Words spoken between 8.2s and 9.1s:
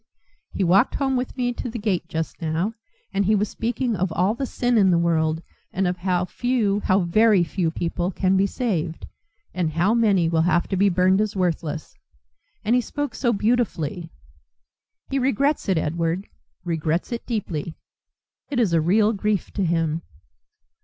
be saved,